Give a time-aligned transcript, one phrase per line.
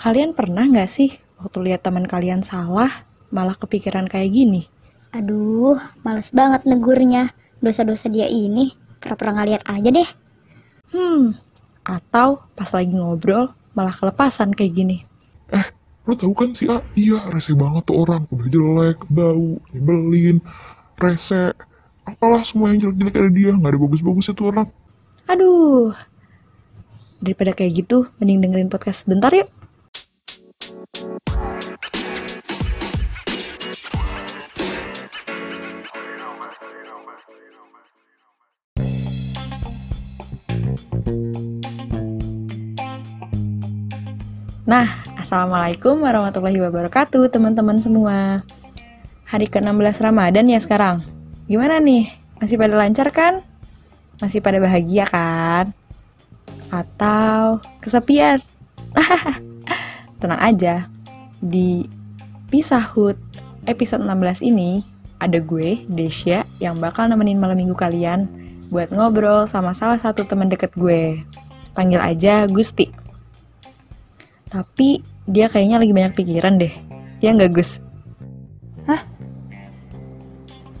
[0.00, 4.64] Kalian pernah nggak sih waktu lihat teman kalian salah, malah kepikiran kayak gini?
[5.12, 7.28] Aduh, males banget negurnya.
[7.60, 10.08] Dosa-dosa dia ini, pura-pura nggak lihat aja deh.
[10.96, 11.36] Hmm,
[11.84, 15.04] atau pas lagi ngobrol, malah kelepasan kayak gini.
[15.52, 15.68] Eh,
[16.08, 16.80] lo tahu kan si A?
[16.96, 18.24] Iya, rese banget tuh orang.
[18.32, 20.40] Udah jelek, bau, nyebelin,
[20.96, 21.52] rese.
[22.08, 23.52] Apalah semua yang jelek-jelek ada dia.
[23.52, 24.68] Nggak ada bagus-bagusnya tuh orang.
[25.28, 25.92] Aduh,
[27.20, 29.59] daripada kayak gitu, mending dengerin podcast sebentar yuk.
[44.70, 44.86] Nah,
[45.18, 48.46] Assalamualaikum warahmatullahi wabarakatuh teman-teman semua
[49.26, 51.02] Hari ke-16 Ramadan ya sekarang
[51.50, 52.06] Gimana nih?
[52.38, 53.42] Masih pada lancar kan?
[54.22, 55.74] Masih pada bahagia kan?
[56.70, 58.38] Atau kesepian?
[60.22, 60.86] Tenang aja
[61.42, 61.90] Di
[62.46, 63.18] Pisahut
[63.66, 64.86] episode 16 ini
[65.18, 68.30] Ada gue, Desya, yang bakal nemenin malam minggu kalian
[68.70, 71.26] Buat ngobrol sama salah satu teman deket gue
[71.74, 72.99] Panggil aja Gusti
[74.50, 76.74] tapi dia kayaknya lagi banyak pikiran deh.
[77.22, 77.78] Ya nggak Gus?
[78.90, 79.00] Hah?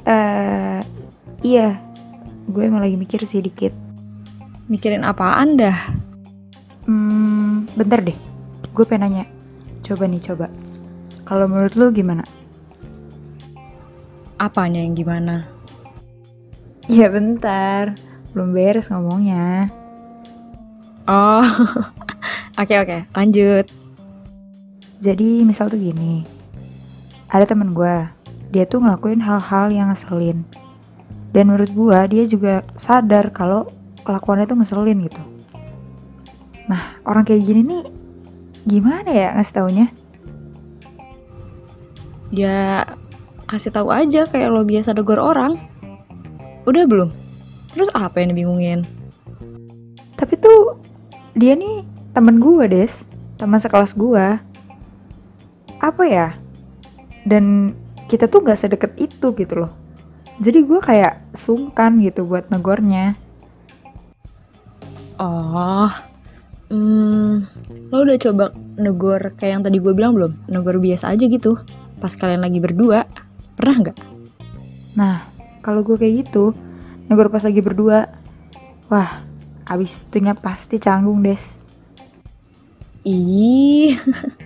[0.04, 0.80] Eh,
[1.46, 1.78] iya.
[2.50, 3.70] Gue emang lagi mikir sih dikit.
[4.66, 5.78] Mikirin apaan dah?
[6.90, 8.18] Hmm, bentar deh.
[8.74, 9.24] Gue pengen nanya.
[9.86, 10.50] Coba nih, coba.
[11.22, 12.26] Kalau menurut lu gimana?
[14.34, 15.46] Apanya yang gimana?
[16.90, 17.94] Ya bentar.
[18.34, 19.70] Belum beres ngomongnya.
[21.06, 21.46] Oh,
[22.60, 23.66] oke oke, lanjut.
[25.00, 26.28] Jadi misal tuh gini.
[27.32, 27.96] Ada temen gue.
[28.52, 30.44] Dia tuh ngelakuin hal-hal yang ngeselin.
[31.32, 33.64] Dan menurut gue dia juga sadar kalau
[34.04, 35.22] kelakuannya tuh ngeselin gitu.
[36.68, 37.82] Nah, orang kayak gini nih
[38.68, 39.86] gimana ya ngasih taunya?
[42.30, 42.84] Ya
[43.48, 45.58] kasih tahu aja kayak lo biasa degor orang.
[46.68, 47.10] Udah belum?
[47.72, 48.84] Terus apa yang dibingungin?
[50.14, 50.76] Tapi tuh
[51.34, 51.82] dia nih
[52.20, 52.92] temen gue des,
[53.40, 54.36] teman sekelas gue.
[55.80, 56.36] Apa ya?
[57.24, 57.72] Dan
[58.12, 59.72] kita tuh gak sedeket itu gitu loh.
[60.36, 63.16] Jadi gue kayak sungkan gitu buat negornya.
[65.16, 65.88] Oh,
[66.68, 67.48] hmm,
[67.88, 70.44] lo udah coba negor kayak yang tadi gue bilang belum?
[70.52, 71.56] Negor biasa aja gitu,
[72.04, 73.08] pas kalian lagi berdua.
[73.56, 73.98] Pernah nggak?
[74.92, 75.24] Nah,
[75.64, 76.52] kalau gue kayak gitu,
[77.08, 78.12] negor pas lagi berdua,
[78.92, 79.24] wah,
[79.64, 81.59] abis itunya pasti canggung des.
[83.00, 83.96] Ih,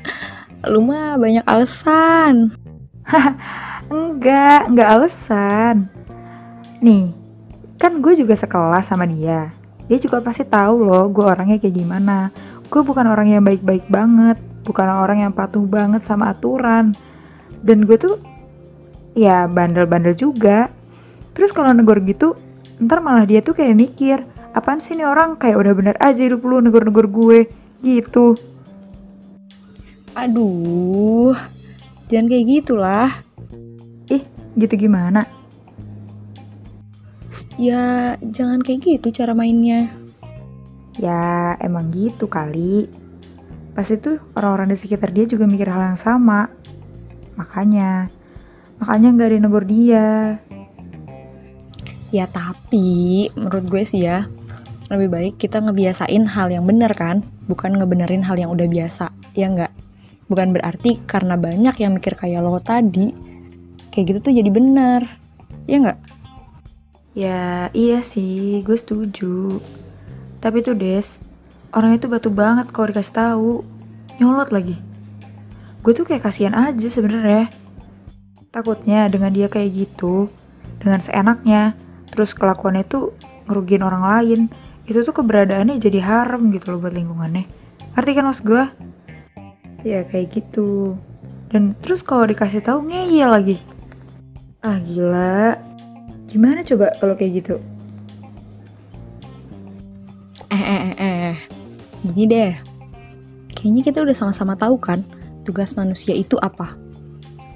[0.70, 2.54] lu mah banyak alasan.
[3.90, 5.90] Enggak, enggak alasan.
[6.78, 7.10] Nih,
[7.82, 9.50] kan gue juga sekelas sama dia.
[9.90, 12.30] Dia juga pasti tahu loh gue orangnya kayak gimana.
[12.70, 16.94] Gue bukan orang yang baik-baik banget, bukan orang yang patuh banget sama aturan.
[17.58, 18.22] Dan gue tuh
[19.18, 20.70] ya bandel-bandel juga.
[21.34, 22.38] Terus kalau negor gitu,
[22.78, 24.22] ntar malah dia tuh kayak mikir,
[24.54, 28.34] apaan sih nih orang kayak udah bener aja hidup lu negor-negor gue gitu.
[30.16, 31.36] Aduh,
[32.08, 33.10] jangan kayak gitulah.
[34.08, 34.24] Ih,
[34.56, 35.28] gitu gimana?
[37.60, 39.92] Ya, jangan kayak gitu cara mainnya.
[40.98, 42.90] Ya, emang gitu kali.
[43.74, 46.46] Pasti tuh orang-orang di sekitar dia juga mikir hal yang sama.
[47.34, 48.06] Makanya,
[48.78, 50.08] makanya nggak ada yang dia.
[52.14, 54.30] Ya tapi, menurut gue sih ya,
[54.96, 59.50] lebih baik kita ngebiasain hal yang bener kan, bukan ngebenerin hal yang udah biasa, ya
[59.50, 59.72] nggak?
[60.30, 63.12] Bukan berarti karena banyak yang mikir kayak lo tadi,
[63.92, 65.06] kayak gitu tuh jadi bener,
[65.68, 65.98] ya nggak?
[67.14, 69.62] Ya, iya sih, gue setuju.
[70.42, 71.14] Tapi tuh Des,
[71.70, 73.52] orang itu batu banget kalau dikasih tahu.
[74.18, 74.74] Nyolot lagi.
[75.86, 77.50] Gue tuh kayak kasihan aja sebenarnya.
[78.50, 80.26] Takutnya dengan dia kayak gitu,
[80.82, 81.78] dengan seenaknya,
[82.10, 83.14] terus kelakuannya tuh
[83.46, 84.40] ngerugiin orang lain,
[84.84, 87.48] itu tuh keberadaannya jadi harem gitu loh buat lingkungannya.
[87.96, 88.64] Ngerti kan mas gue?
[89.84, 90.96] Ya kayak gitu.
[91.48, 93.56] Dan terus kalau dikasih tahu ngeyel lagi.
[94.60, 95.56] Ah gila.
[96.28, 97.56] Gimana coba kalau kayak gitu?
[100.50, 101.36] Eh, eh, eh, eh.
[102.04, 102.52] Gini deh,
[103.56, 105.00] kayaknya kita udah sama-sama tahu kan
[105.48, 106.76] tugas manusia itu apa?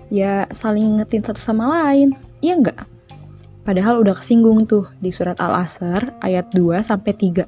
[0.08, 2.98] Ya saling ngingetin satu sama lain, iya nggak?
[3.69, 7.44] Padahal udah kesinggung tuh di surat Al-Asr ayat 2 sampai 3.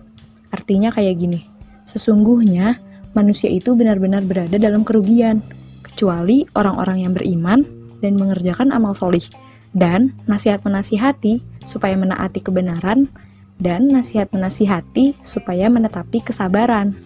[0.53, 1.49] Artinya kayak gini.
[1.89, 2.77] Sesungguhnya
[3.17, 5.41] manusia itu benar-benar berada dalam kerugian
[5.81, 7.65] kecuali orang-orang yang beriman
[8.05, 9.25] dan mengerjakan amal solih
[9.73, 13.09] dan nasihat menasihati supaya menaati kebenaran
[13.57, 17.01] dan nasihat menasihati supaya menetapi kesabaran.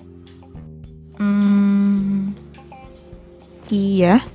[1.23, 2.35] Hmm,
[3.71, 4.27] Iya.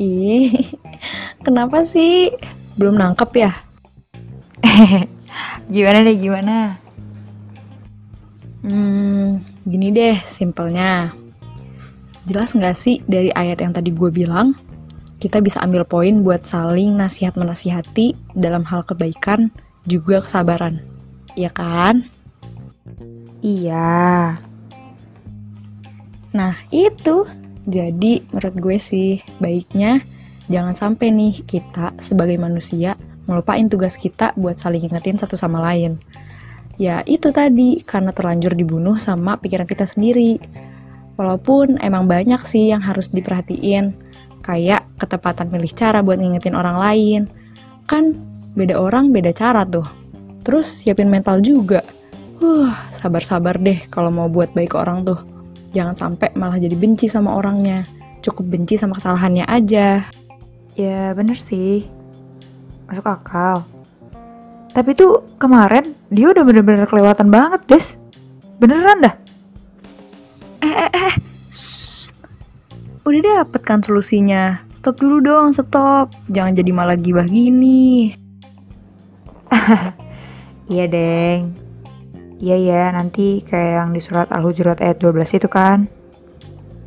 [0.00, 0.72] Ih,
[1.46, 2.32] kenapa sih?
[2.76, 3.52] Belum nangkep ya?
[5.72, 6.76] Gimana deh, gimana?
[8.62, 11.10] Hmm, gini deh, simpelnya.
[12.28, 14.54] Jelas nggak sih dari ayat yang tadi gue bilang,
[15.18, 19.50] kita bisa ambil poin buat saling nasihat menasihati dalam hal kebaikan,
[19.82, 20.78] juga kesabaran.
[21.34, 22.06] Iya kan?
[23.42, 24.38] Iya.
[26.32, 27.26] Nah, itu.
[27.62, 30.02] Jadi, menurut gue sih, baiknya
[30.52, 35.96] jangan sampai nih kita sebagai manusia ngelupain tugas kita buat saling ingetin satu sama lain.
[36.80, 40.40] Ya, itu tadi, karena terlanjur dibunuh sama pikiran kita sendiri.
[41.16, 43.94] Walaupun emang banyak sih yang harus diperhatiin,
[44.42, 47.20] kayak ketepatan milih cara buat ngingetin orang lain.
[47.86, 48.18] Kan
[48.58, 49.86] beda orang beda cara tuh.
[50.42, 51.86] Terus siapin mental juga.
[52.42, 55.20] Uh, sabar-sabar deh kalau mau buat baik ke orang tuh.
[55.72, 57.86] Jangan sampai malah jadi benci sama orangnya.
[58.24, 60.02] Cukup benci sama kesalahannya aja.
[60.72, 61.84] Ya bener sih.
[62.88, 63.64] Masuk akal.
[64.72, 67.86] Tapi tuh kemarin dia udah bener-bener kelewatan banget, Des.
[68.56, 69.14] Beneran dah.
[71.52, 72.14] Shh.
[73.04, 74.64] Udah dapet kan solusinya.
[74.72, 76.14] Stop dulu dong, stop.
[76.32, 78.16] Jangan jadi malah gibah gini.
[80.72, 81.52] Iya, Deng.
[82.40, 85.84] Iya ya, nanti kayak yang di surat Al-Hujurat ayat 12 itu kan.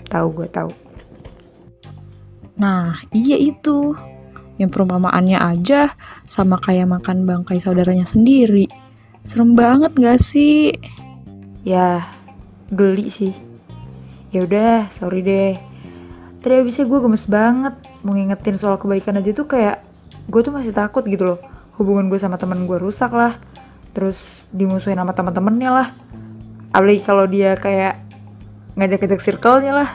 [0.09, 0.84] Tahu gue tahu.
[2.55, 3.95] Nah, iya itu.
[4.55, 5.91] Yang perumpamaannya aja
[6.23, 8.71] sama kayak makan bangkai saudaranya sendiri.
[9.27, 10.71] Serem banget gak sih?
[11.67, 12.07] Ya,
[12.71, 13.35] geli sih.
[14.31, 15.59] Ya udah, sorry deh.
[16.39, 17.73] Tadi abisnya gue gemes banget
[18.05, 19.81] mau ngingetin soal kebaikan aja tuh kayak
[20.29, 21.39] gue tuh masih takut gitu loh.
[21.75, 23.35] Hubungan gue sama teman gue rusak lah.
[23.91, 25.87] Terus dimusuhin sama teman-temannya lah.
[26.71, 27.99] Apalagi kalau dia kayak
[28.79, 29.89] ngajak-ngajak circle-nya lah.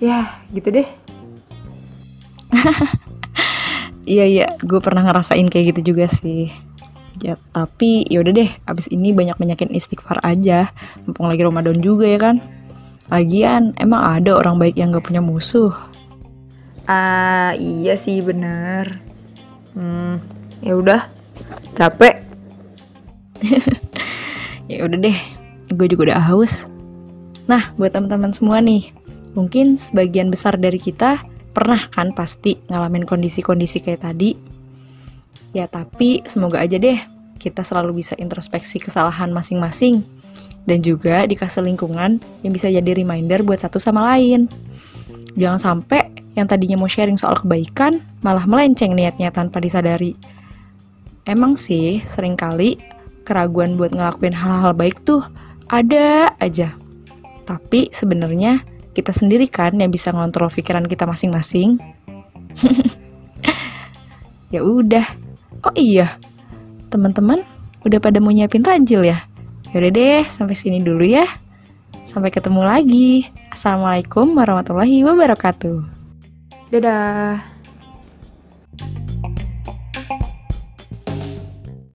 [0.00, 0.97] Ya, gitu deh.
[4.08, 6.48] Iya iya, gue pernah ngerasain kayak gitu juga sih.
[7.20, 10.72] Ya, tapi yaudah deh, abis ini banyak-banyakin istighfar aja.
[11.04, 12.40] Mumpung lagi Ramadan juga ya kan.
[13.12, 15.76] Lagian, emang ada orang baik yang gak punya musuh.
[16.88, 18.96] Ah, iya sih bener.
[19.76, 20.24] Hmm,
[20.64, 21.04] ya udah.
[21.76, 22.24] Capek.
[24.68, 25.16] Ya udah deh,
[25.72, 26.68] gue juga udah haus.
[27.48, 28.92] Nah, buat teman-teman semua nih,
[29.32, 31.24] mungkin sebagian besar dari kita
[31.58, 34.38] pernah kan pasti ngalamin kondisi-kondisi kayak tadi.
[35.50, 36.94] Ya tapi semoga aja deh
[37.42, 40.06] kita selalu bisa introspeksi kesalahan masing-masing
[40.70, 44.46] dan juga dikasih lingkungan yang bisa jadi reminder buat satu sama lain.
[45.34, 50.14] Jangan sampai yang tadinya mau sharing soal kebaikan malah melenceng niatnya tanpa disadari.
[51.26, 52.78] Emang sih sering kali
[53.26, 55.26] keraguan buat ngelakuin hal-hal baik tuh
[55.66, 56.70] ada aja.
[57.50, 58.62] Tapi sebenarnya
[58.98, 61.78] kita sendiri kan yang bisa ngontrol pikiran kita masing-masing.
[64.54, 65.06] ya udah.
[65.62, 66.18] Oh iya.
[66.90, 67.46] Teman-teman,
[67.86, 69.22] udah pada mau nyiapin tajil ya?
[69.70, 71.30] Yaudah deh, sampai sini dulu ya.
[72.10, 73.30] Sampai ketemu lagi.
[73.54, 75.78] Assalamualaikum warahmatullahi wabarakatuh.
[76.74, 77.57] Dadah.